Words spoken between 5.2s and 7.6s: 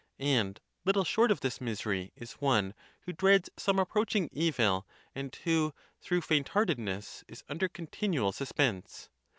who, through faintheartedness, is